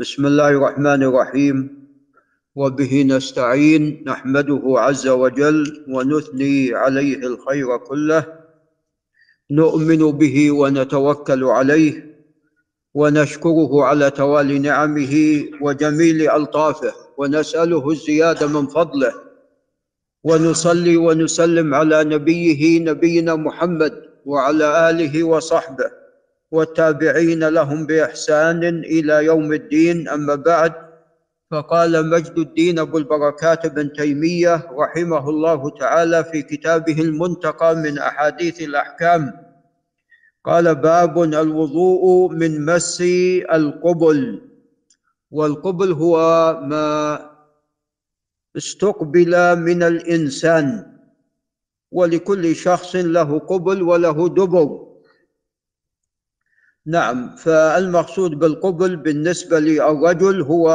بسم 0.00 0.26
الله 0.26 0.48
الرحمن 0.48 1.02
الرحيم. 1.02 1.56
وبه 2.56 3.02
نستعين 3.02 4.04
نحمده 4.06 4.62
عز 4.64 5.08
وجل 5.08 5.84
ونثني 5.88 6.74
عليه 6.74 7.16
الخير 7.16 7.76
كله. 7.76 8.26
نؤمن 9.50 10.10
به 10.10 10.50
ونتوكل 10.50 11.44
عليه 11.44 12.16
ونشكره 12.94 13.84
على 13.84 14.10
توالي 14.10 14.58
نعمه 14.58 15.44
وجميل 15.60 16.30
ألطافه. 16.30 16.92
ونسأله 17.18 17.90
الزيادة 17.90 18.46
من 18.46 18.66
فضله. 18.66 19.12
ونصلي 20.24 20.96
ونسلم 20.96 21.74
على 21.74 22.04
نبيه 22.04 22.80
نبينا 22.80 23.36
محمد 23.36 23.92
وعلى 24.26 24.90
آله 24.90 25.24
وصحبه. 25.24 25.99
والتابعين 26.50 27.48
لهم 27.48 27.86
بإحسان 27.86 28.64
إلى 28.64 29.24
يوم 29.24 29.52
الدين. 29.52 30.08
أما 30.08 30.34
بعد 30.34 30.72
فقال 31.50 32.10
مجد 32.10 32.38
الدين 32.38 32.78
أبو 32.78 32.98
البركات 32.98 33.66
بن 33.66 33.92
تيمية 33.92 34.70
رحمه 34.70 35.28
الله 35.30 35.70
تعالى 35.70 36.24
في 36.24 36.42
كتابه 36.42 37.00
المنتقى 37.00 37.76
من 37.76 37.98
أحاديث 37.98 38.60
الأحكام. 38.60 39.32
قال 40.44 40.74
باب 40.74 41.22
الوضوء 41.22 42.32
من 42.32 42.64
مس 42.64 43.00
القبل 43.52 44.42
والقبل 45.30 45.92
هو 45.92 46.16
ما 46.62 47.30
استقبل 48.56 49.58
من 49.58 49.82
الإنسان 49.82 50.96
ولكل 51.92 52.56
شخص 52.56 52.96
له 52.96 53.38
قبل 53.38 53.82
وله 53.82 54.28
دبر. 54.28 54.89
نعم. 56.86 57.36
فالمقصود 57.36 58.30
بالقبل 58.30 58.96
بالنسبة 58.96 59.58
للرجل 59.58 60.42
هو 60.42 60.70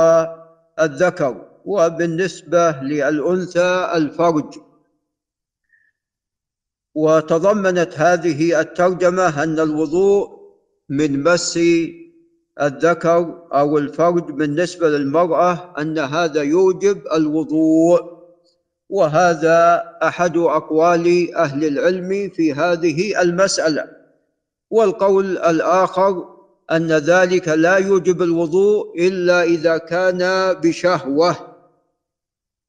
الذكر 0.82 1.46
وبالنسبة 1.66 2.72
للأنثى 2.72 3.92
الفرج. 3.94 4.54
وتضمنت 6.96 7.94
هذه 7.96 8.60
الترجمة 8.62 9.44
أن 9.44 9.60
الوضوء 9.60 10.30
من 10.90 11.24
مس 11.24 11.60
الذكر 12.62 13.48
أو 13.54 13.78
الفرج 13.78 14.32
بالنسبة 14.32 14.90
للمرأة 14.90 15.74
أن 15.82 16.00
هذا 16.00 16.42
يوجب 16.42 17.02
الوضوء. 17.14 18.16
وهذا 18.90 19.84
أحد 20.04 20.38
أقوال 20.38 21.36
أهل 21.36 21.66
العلم 21.66 22.30
في 22.30 22.54
هذه 22.54 23.22
المسألة. 23.22 24.05
والقول 24.70 25.38
الآخر 25.38 26.36
أن 26.72 26.92
ذلك 26.92 27.48
لا 27.48 27.78
يوجب 27.78 28.22
الوضوء 28.22 29.08
إلا 29.08 29.44
إذا 29.44 29.78
كان 29.78 30.54
بشهوة. 30.54 31.36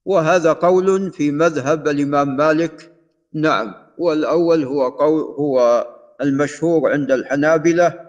وهذا 0.04 0.52
قول 0.52 1.12
في 1.12 1.30
مذهب 1.30 1.88
الإمام 1.88 2.36
مالك. 2.36 2.92
نعم 3.34 3.74
والأول 3.98 4.64
هو 4.64 4.88
قول 4.88 5.22
هو 5.22 5.86
المشهور 6.20 6.92
عند 6.92 7.12
الحنابلة. 7.12 8.00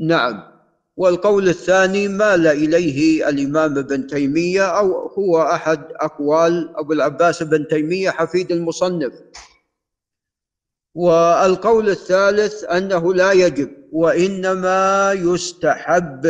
نعم 0.00 0.52
والقول 0.96 1.48
الثاني 1.48 2.08
مال 2.08 2.46
إليه 2.46 3.28
الإمام 3.28 3.78
ابن 3.78 4.06
تيمية 4.06 4.66
أو 4.78 5.06
هو 5.06 5.42
أحد 5.42 5.80
أقوال 6.00 6.72
أبو 6.76 6.92
العباس 6.92 7.42
بن 7.42 7.68
تيمية 7.68 8.10
حفيد 8.10 8.52
المصنف. 8.52 9.12
والقول 10.94 11.88
الثالث 11.88 12.64
أنه 12.64 13.14
لا 13.14 13.32
يجب 13.32 13.70
وإنما 13.92 15.12
يستحب. 15.12 16.26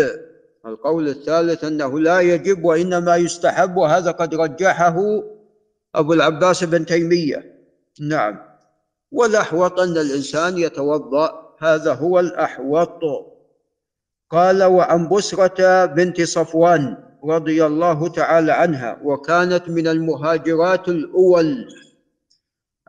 القول 0.67 1.09
الثالث 1.09 1.65
أنه 1.65 2.01
لا 2.01 2.21
يجب 2.21 2.65
وإنما 2.65 3.17
يستحب 3.17 3.77
وهذا 3.77 4.11
قد 4.11 4.35
رجحه 4.35 4.97
أبو 5.95 6.13
العباس 6.13 6.65
بن 6.65 6.87
تيمية. 6.87 7.55
نعم. 8.01 8.39
والأحوط 9.13 9.81
أن 9.81 9.99
الإنسان 9.99 10.59
يتوضأ 10.59 11.57
هذا 11.59 11.95
هو 11.95 12.21
الأحوط. 12.21 13.01
قال 14.31 14.63
وعن 14.63 15.09
بسرة 15.09 15.87
بنت 15.87 16.23
صفوان 16.23 16.97
رضي 17.25 17.67
الله 17.67 18.09
تعالى 18.09 18.53
عنها 18.53 19.01
وكانت 19.05 19.69
من 19.69 19.87
المهاجرات 19.87 20.89
الأول. 20.89 21.69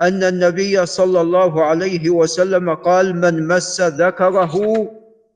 أن 0.02 0.24
النبي 0.24 0.86
صلى 0.86 1.22
الله 1.22 1.64
عليه 1.64 2.10
وسلم 2.10 2.76
قال 2.76 3.16
من 3.16 3.48
مس 3.48 3.82
ذكره 3.82 4.88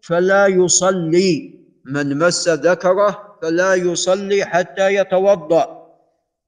فلا 0.01 0.47
يصلي. 0.47 1.57
من 1.85 2.17
مس 2.17 2.49
ذكره 2.49 3.37
فلا 3.41 3.73
يصلي 3.73 4.45
حتى 4.45 4.95
يتوضأ. 4.95 5.77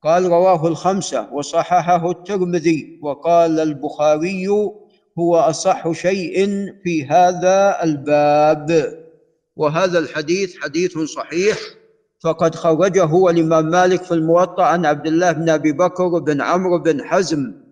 قال 0.04 0.26
رواه 0.26 0.68
الخمسة 0.68 1.34
وصححه 1.34 2.12
الترمذي. 2.12 3.00
وقال 3.04 3.60
البخاري 3.60 4.48
هو 5.20 5.36
أصح 5.36 5.92
شيء 5.92 6.48
في 6.84 7.06
هذا 7.06 7.84
الباب. 7.84 9.00
وهذا 9.56 10.00
الحديث 10.00 10.58
حديث 10.64 10.98
صحيح. 10.98 11.58
فقد 12.24 12.56
خرجه 12.56 13.30
الإمام 13.30 13.66
مالك 13.66 14.04
في 14.04 14.12
الموطأ 14.12 14.64
عن 14.64 14.86
عبد 14.86 15.08
الله 15.08 15.32
بن 15.32 15.50
أبي 15.50 15.72
بكر 15.72 16.08
بن 16.08 16.42
عمرو 16.42 16.80
بن 16.80 17.04
حزم. 17.04 17.69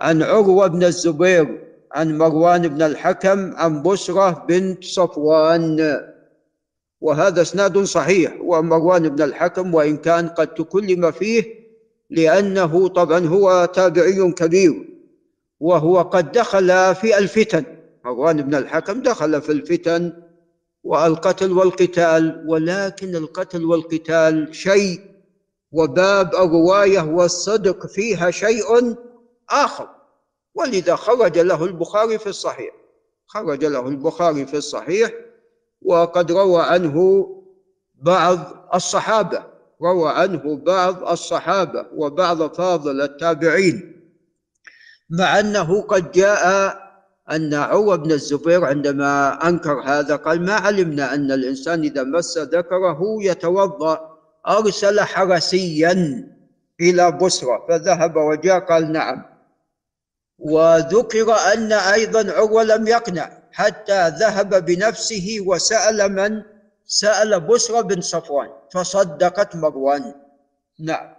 عن 0.00 0.22
عروة 0.22 0.66
بن 0.66 0.84
الزبير 0.84 1.64
عن 1.92 2.18
مروان 2.18 2.68
بن 2.68 2.82
الحكم 2.82 3.56
عن 3.56 3.82
بشرة 3.82 4.44
بنت 4.48 4.84
صفوان. 4.84 6.00
وهذا 7.00 7.42
إسناد 7.42 7.78
صحيح 7.78 8.36
ومروان 8.40 9.08
بن 9.08 9.22
الحكم 9.22 9.74
وإن 9.74 9.96
كان 9.96 10.28
قد 10.28 10.54
تكلم 10.54 11.10
فيه 11.10 11.44
لأنه 12.10 12.88
طبعا 12.88 13.26
هو 13.26 13.64
تابعي 13.74 14.32
كبير. 14.32 14.88
وهو 15.60 16.00
قد 16.02 16.32
دخل 16.32 16.94
في 16.94 17.18
الفتن 17.18 17.64
مروان 18.04 18.42
بن 18.42 18.54
الحكم 18.54 19.02
دخل 19.02 19.42
في 19.42 19.52
الفتن 19.52 20.12
والقتل 20.84 21.52
والقتال 21.52 22.44
ولكن 22.46 23.16
القتل 23.16 23.64
والقتال 23.64 24.54
شيء 24.54 25.00
وباب 25.72 26.34
الرواية 26.34 27.00
والصدق 27.00 27.86
فيها 27.86 28.30
شيء 28.30 28.94
آخر. 29.50 29.88
ولذا 30.54 30.96
خرج 30.96 31.38
له 31.38 31.64
البخاري 31.64 32.18
في 32.18 32.28
الصحيح. 32.28 32.74
خرج 33.26 33.64
له 33.64 33.88
البخاري 33.88 34.46
في 34.46 34.56
الصحيح 34.56 35.10
وقد 35.82 36.32
روى 36.32 36.62
عنه 36.62 37.26
بعض 37.94 38.38
الصحابة. 38.74 39.42
روى 39.82 40.10
عنه 40.10 40.56
بعض 40.56 41.08
الصحابة 41.08 41.86
وبعض 41.94 42.54
فاضل 42.54 43.00
التابعين. 43.00 43.94
مع 45.10 45.40
أنه 45.40 45.82
قد 45.82 46.12
جاء 46.12 46.78
أن 47.30 47.54
عروة 47.54 47.96
بن 47.96 48.12
الزبير 48.12 48.64
عندما 48.64 49.48
أنكر 49.48 49.80
هذا 49.80 50.16
قال 50.16 50.44
ما 50.44 50.52
علمنا 50.52 51.14
أن 51.14 51.32
الإنسان 51.32 51.82
إذا 51.82 52.02
مس 52.02 52.38
ذكره 52.38 53.00
يتوضأ 53.20 54.18
أرسل 54.48 55.00
حرسيا 55.00 56.24
إلى 56.80 57.12
بصرة. 57.12 57.66
فذهب 57.68 58.16
وجاء 58.16 58.58
قال 58.58 58.92
نعم. 58.92 59.37
وذكر 60.38 61.32
أن 61.32 61.72
أيضا 61.72 62.32
عروة 62.32 62.62
لم 62.62 62.86
يقنع 62.86 63.42
حتى 63.52 64.08
ذهب 64.08 64.64
بنفسه 64.64 65.36
وسأل 65.46 66.12
من؟ 66.12 66.42
سأل 66.86 67.40
بسرى 67.40 67.82
بن 67.82 68.00
صفوان 68.00 68.48
فصدقت 68.74 69.56
مروان. 69.56 70.14
نعم. 70.80 71.14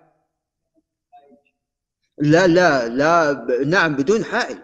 لا 2.18 2.48
لا 2.48 2.88
لا 2.88 3.32
ب... 3.32 3.52
نعم 3.52 3.96
بدون 3.96 4.26
حائل. 4.26 4.58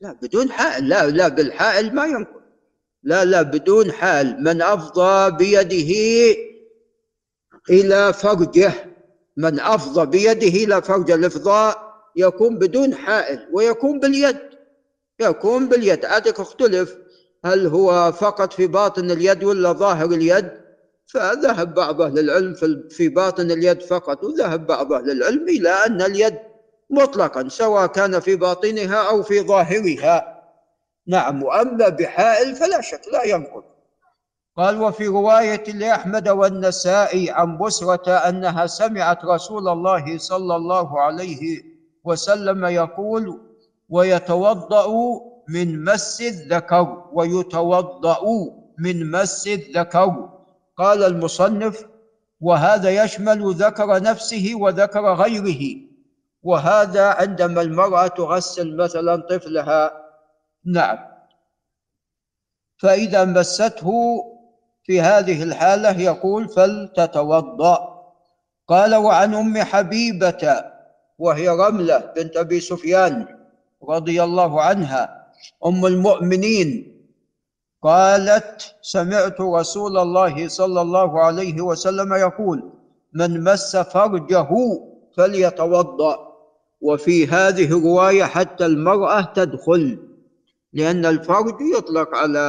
لا 0.00 0.12
بدون 0.22 0.52
حائل. 0.52 0.88
لا 0.88 1.06
لا 1.06 1.28
بالحائل 1.28 1.94
ما 1.94 2.06
ينقل. 2.06 2.40
لا 3.02 3.24
لا 3.24 3.42
بدون 3.42 3.92
حال 3.92 4.42
من 4.42 4.62
أفضى 4.62 5.36
بيده 5.36 5.94
إلى 7.70 8.12
فرجه. 8.12 8.72
من 9.36 9.60
أفضى 9.60 10.06
بيده 10.06 10.64
إلى 10.64 10.82
فرج 10.82 11.10
الإفضاء 11.10 11.93
يكون 12.16 12.58
بدون 12.58 12.94
حائل 12.94 13.48
ويكون 13.52 14.00
باليد. 14.00 14.38
يكون 15.20 15.68
باليد. 15.68 16.04
عادك 16.04 16.40
اختلف. 16.40 16.96
هل 17.44 17.66
هو 17.66 18.12
فقط 18.12 18.52
في 18.52 18.66
باطن 18.66 19.10
اليد 19.10 19.44
ولا 19.44 19.72
ظاهر 19.72 20.06
اليد؟ 20.06 20.50
فذهب 21.06 21.74
بعض 21.74 22.02
أهل 22.02 22.18
العلم 22.18 22.54
في 22.90 23.08
باطن 23.08 23.50
اليد 23.50 23.82
فقط 23.82 24.24
وذهب 24.24 24.66
بعض 24.66 24.92
أهل 24.92 25.10
العلم 25.10 25.48
إلى 25.48 25.68
أن 25.68 26.02
اليد 26.02 26.38
مطلقا 26.90 27.48
سواء 27.48 27.86
كان 27.86 28.20
في 28.20 28.36
باطنها 28.36 29.08
أو 29.08 29.22
في 29.22 29.40
ظاهرها. 29.40 30.42
نعم 31.06 31.42
وأما 31.42 31.88
بحائل 31.88 32.54
فلا 32.56 32.80
شك 32.80 33.02
لا 33.12 33.24
ينقض. 33.24 33.64
قال 34.56 34.82
وفي 34.82 35.06
رواية 35.06 35.72
لأحمد 35.72 36.28
والنسائي 36.28 37.30
عن 37.30 37.58
بسرة 37.58 38.10
أنها 38.10 38.66
سمعت 38.66 39.24
رسول 39.24 39.68
الله 39.68 40.18
صلى 40.18 40.56
الله 40.56 41.00
عليه 41.00 41.73
وسلم 42.04 42.64
يقول 42.64 43.40
ويتوضأ 43.88 44.86
من 45.48 45.84
مس 45.84 46.20
الذكر 46.20 47.04
ويتوضأ 47.12 48.20
من 48.78 49.10
مس 49.10 49.46
الذكر. 49.46 50.30
قال 50.76 51.02
المصنف 51.02 51.86
وهذا 52.40 53.04
يشمل 53.04 53.54
ذكر 53.54 54.02
نفسه 54.02 54.52
وذكر 54.54 55.14
غيره. 55.14 55.80
وهذا 56.42 57.04
عندما 57.04 57.62
المرأة 57.62 58.06
تغسل 58.06 58.76
مثلا 58.76 59.16
طفلها. 59.16 59.90
نعم. 60.64 60.98
فإذا 62.78 63.24
مسته 63.24 63.90
في 64.84 65.00
هذه 65.00 65.42
الحالة 65.42 66.00
يقول 66.00 66.48
فلتتوضأ. 66.48 67.94
قال 68.68 68.94
وعن 68.94 69.34
أم 69.34 69.58
حبيبة 69.62 70.73
وهي 71.24 71.48
رملة 71.48 72.12
بنت 72.16 72.36
أبي 72.36 72.60
سفيان 72.60 73.26
رضي 73.88 74.22
الله 74.22 74.62
عنها. 74.62 75.24
أم 75.66 75.86
المؤمنين 75.86 76.68
قالت 77.82 78.74
سمعت 78.82 79.40
رسول 79.40 79.98
الله 79.98 80.48
صلى 80.48 80.80
الله 80.80 81.20
عليه 81.20 81.60
وسلم 81.60 82.14
يقول 82.14 82.72
من 83.12 83.44
مس 83.44 83.76
فرجه 83.76 84.48
فليتوضأ 85.16 86.14
وفي 86.80 87.26
هذه 87.26 87.64
الرواية 87.64 88.24
حتى 88.24 88.66
المرأة 88.66 89.20
تدخل 89.20 89.98
لأن 90.72 91.06
الفرج 91.06 91.56
يطلق 91.76 92.16
على 92.16 92.46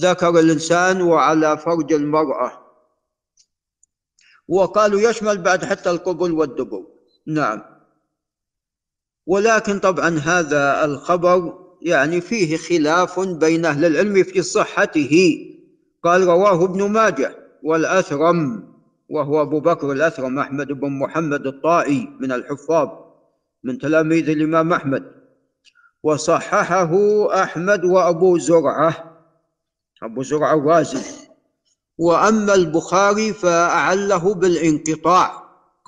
ذكر 0.00 0.38
الإنسان 0.38 1.02
وعلى 1.02 1.58
فرج 1.58 1.92
المرأة. 1.92 2.52
وقالوا 4.48 5.00
يشمل 5.00 5.38
بعد 5.38 5.64
حتى 5.64 5.90
القبل 5.90 6.32
والدبر. 6.32 6.82
نعم. 7.34 7.62
ولكن 9.26 9.78
طبعا 9.78 10.18
هذا 10.18 10.84
الخبر 10.84 11.58
يعني 11.82 12.20
فيه 12.20 12.56
خلاف 12.56 13.20
بين 13.20 13.64
أهل 13.64 13.84
العلم 13.84 14.22
في 14.22 14.42
صحته. 14.42 15.46
قال 16.02 16.26
رواه 16.26 16.64
ابن 16.64 16.90
ماجه 16.90 17.36
والأثرم 17.62 18.70
وهو 19.10 19.42
أبو 19.42 19.60
بكر 19.60 19.92
الأثرم 19.92 20.38
أحمد 20.38 20.66
بن 20.66 20.98
محمد 20.98 21.46
الطائي 21.46 22.08
من 22.20 22.32
الحفاظ 22.32 22.88
من 23.64 23.78
تلاميذ 23.78 24.30
الإمام 24.30 24.72
أحمد. 24.72 25.12
وصححه 26.02 26.92
أحمد 27.42 27.84
وأبو 27.84 28.38
زرعة 28.38 29.16
أبو 30.02 30.22
زرعة 30.22 30.54
الرازي. 30.54 31.28
وأما 31.98 32.54
البخاري 32.54 33.32
فأعله 33.32 34.34
بالانقطاع. 34.34 35.39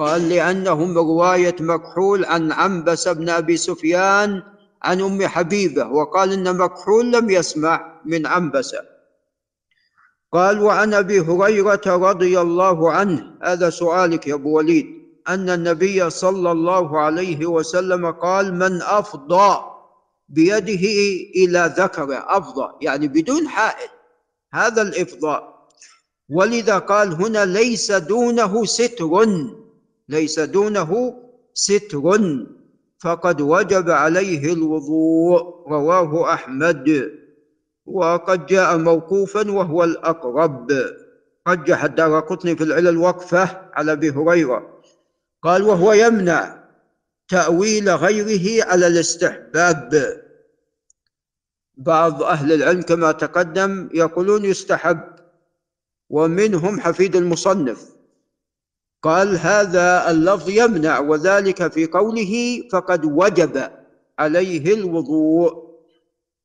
قال 0.03 0.29
لأنه 0.29 0.85
من 0.85 0.99
رواية 0.99 1.57
مكحول 1.61 2.25
عن 2.25 2.53
عنبس 2.53 3.09
بن 3.09 3.29
أبي 3.29 3.57
سفيان 3.57 4.43
عن 4.83 5.01
أم 5.01 5.27
حبيبة 5.27 5.87
وقال 5.87 6.33
إن 6.33 6.57
مكحول 6.57 7.13
لم 7.13 7.31
يسمع 7.31 8.01
من 8.05 8.27
عنبسة 8.27 8.79
قال 10.33 10.63
وعن 10.63 10.95
أبي 10.95 11.21
هريرة 11.21 11.81
رضي 11.87 12.41
الله 12.41 12.93
عنه 12.93 13.35
هذا 13.43 13.71
سؤالك 13.71 14.27
يا 14.27 14.35
أبو 14.35 14.57
وليد 14.57 14.87
أن 15.29 15.51
النبي 15.51 16.11
صلى 16.11 16.53
الله 16.53 16.99
عليه 16.99 17.47
وسلم 17.47 18.11
قال 18.11 18.55
من 18.55 18.83
أفضى 18.83 19.65
بيده 20.29 20.87
إلى 21.37 21.75
ذكره 21.79 22.25
أفضى 22.29 22.69
يعني 22.81 23.09
بدون 23.09 23.49
حائل. 23.49 23.89
هذا 24.53 24.83
الإفضاء. 24.83 25.69
ولذا 26.31 26.79
قال 26.79 27.13
هنا 27.13 27.45
ليس 27.45 27.93
دونه 27.93 28.65
ستر. 28.65 29.27
ليس 30.09 30.41
دونه 30.41 31.15
ستر. 31.55 32.19
فقد 32.99 33.41
وجب 33.41 33.91
عليه 33.91 34.53
الوضوء 34.53 35.69
رواه 35.69 36.35
أحمد. 36.35 37.13
وقد 37.87 38.47
جاء 38.47 38.79
موقوفا 38.79 39.51
وهو 39.51 39.85
الأقرب. 39.85 40.73
رجح 41.49 41.85
الدار 41.85 42.21
قطني 42.21 42.57
في 42.57 42.65
العلل 42.65 42.97
وقفه 42.97 43.71
على 43.73 43.93
أبي 43.93 44.11
هريرة. 44.11 44.81
قال 45.43 45.63
وهو 45.63 45.93
يمنع 45.93 46.65
تأويل 47.29 47.91
غيره 47.91 48.65
على 48.65 48.87
الاستحباب. 48.87 50.23
بعض 51.77 52.23
أهل 52.23 52.53
العلم 52.53 52.83
كما 52.83 53.13
تقدم 53.13 53.91
يقولون 53.95 54.45
يستحب 54.45 55.01
ومنهم 56.11 56.81
حفيد 56.81 57.17
المصنف. 57.17 57.92
قال 59.03 59.39
هذا 59.39 60.11
اللفظ 60.11 60.49
يمنع 60.51 60.99
وذلك 60.99 61.73
في 61.73 61.87
قوله 61.87 62.63
فقد 62.73 63.05
وجب 63.05 63.71
عليه 64.19 64.75
الوضوء. 64.75 65.73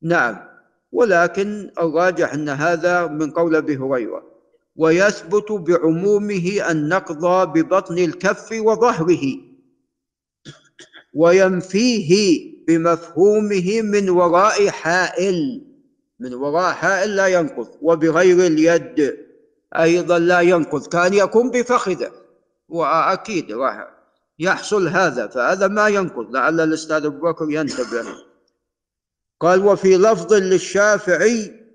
نعم 0.02 0.48
ولكن 0.92 1.70
الراجح 1.78 2.32
أن 2.32 2.48
هذا 2.48 3.06
من 3.06 3.30
قول 3.30 3.56
أبي 3.56 3.76
هريرة 3.76 4.22
ويثبت 4.76 5.52
بعمومه 5.52 6.70
النقض 6.70 7.52
ببطن 7.52 7.98
الكف 7.98 8.52
وظهره 8.52 9.22
وينفيه 11.14 12.40
بمفهومه 12.68 13.82
من 13.82 14.10
وراء 14.10 14.68
حائل 14.68 15.64
من 16.20 16.34
وراء 16.34 16.72
حائل 16.72 17.16
لا 17.16 17.26
ينقض 17.26 17.68
وبغير 17.82 18.46
اليد 18.46 19.16
أيضا 19.78 20.18
لا 20.18 20.40
ينقض 20.40 20.86
كان 20.86 21.14
يكون 21.14 21.50
بفخذه. 21.50 22.10
وأكيد 22.68 23.52
راح 23.52 23.88
يحصل 24.38 24.88
هذا 24.88 25.26
فهذا 25.26 25.68
ما 25.68 25.88
ينقض 25.88 26.30
لعل 26.30 26.60
الأستاذ 26.60 27.04
أبو 27.04 27.18
بكر 27.18 27.50
ينتبه 27.50 28.04
قال 29.40 29.66
وفي 29.66 29.96
لفظ 29.96 30.32
للشافعي 30.34 31.68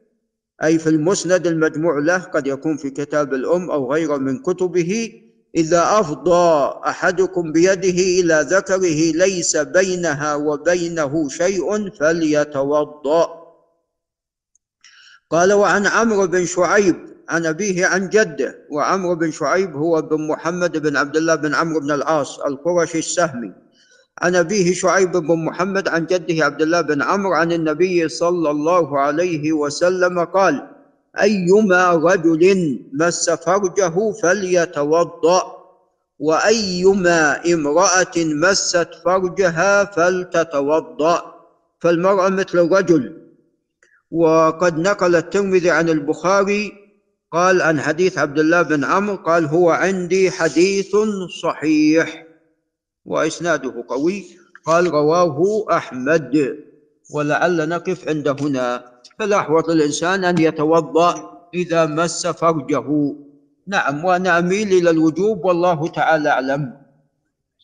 أي 0.64 0.80
في 0.80 0.90
المسند 0.90 1.48
المجموع 1.48 2.00
له 2.00 2.18
قد 2.18 2.48
يكون 2.48 2.78
في 2.78 2.90
كتاب 2.90 3.34
الأم 3.34 3.72
أو 3.72 3.94
غيره 3.94 4.18
من 4.18 4.42
كتبه 4.42 5.22
إذا 5.56 6.00
أفضى 6.00 6.74
أحدكم 6.88 7.52
بيده 7.52 8.00
إلى 8.22 8.46
ذكره 8.50 9.12
ليس 9.26 9.58
بينها 9.58 10.36
وبينه 10.36 11.30
شيء 11.30 11.90
فليتوضأ. 11.90 13.44
قال 15.30 15.54
وعن 15.54 15.88
عمرو 15.88 16.28
بن 16.28 16.46
شعيب 16.46 16.96
عن 17.30 17.46
أبيه 17.46 17.86
عن 17.86 18.10
جده 18.10 18.60
وعمرو 18.70 19.16
بن 19.16 19.32
شعيب 19.32 19.76
هو 19.76 20.02
بن 20.02 20.28
محمد 20.28 20.78
بن 20.78 20.98
عبد 20.98 21.18
الله 21.18 21.36
بن 21.36 21.56
عمرو 21.56 21.80
بن 21.80 21.92
العاص 21.92 22.40
القرشي 22.40 23.00
السهمي. 23.00 23.52
عن 24.22 24.36
أبيه 24.36 24.74
شعيب 24.74 25.12
بن 25.12 25.46
محمد 25.46 25.88
عن 25.88 26.06
جده 26.06 26.46
عبد 26.46 26.62
الله 26.62 26.82
بن 26.82 27.02
عمرو 27.02 27.34
عن 27.34 27.52
النبي 27.52 28.08
صلى 28.10 28.52
الله 28.52 29.00
عليه 29.00 29.54
وسلم 29.54 30.20
قال 30.20 30.68
أيما 31.22 31.92
رجل 31.92 32.44
مس 32.94 33.30
فرجه 33.30 34.12
فليتوضأ 34.12 35.42
وأيما 36.20 37.42
امرأة 37.54 38.16
مست 38.18 38.90
فرجها 39.06 39.84
فلتتوضأ. 39.84 41.34
فالمرأة 41.82 42.30
مثل 42.30 42.60
الرجل. 42.60 43.24
وقد 44.12 44.80
نقل 44.80 45.16
الترمذي 45.16 45.72
عن 45.72 45.90
البخاري 45.90 46.83
قال 47.34 47.62
عن 47.62 47.82
حديث 47.82 48.18
عبد 48.18 48.40
الله 48.40 48.62
بن 48.62 48.84
عمرو 48.84 49.16
قال 49.16 49.46
هو 49.46 49.70
عندي 49.70 50.32
حديث 50.32 50.96
صحيح 51.42 52.26
وإسناده 53.06 53.86
قوي. 53.90 54.24
قال 54.66 54.92
رواه 54.92 55.66
أحمد. 55.72 56.58
ولعل 57.14 57.70
نقف 57.70 58.08
عند 58.08 58.28
هنا. 58.42 58.84
فالأحوط 59.20 59.70
الإنسان 59.70 60.26
أن 60.26 60.38
يتوضأ 60.38 61.40
إذا 61.54 61.86
مس 61.86 62.28
فرجه. 62.28 63.16
نعم 63.68 64.06
وأنا 64.06 64.40
أميل 64.40 64.68
إلى 64.68 64.90
الوجوب 64.90 65.46
والله 65.46 65.88
تعالى 65.88 66.30
أعلم. 66.30 66.83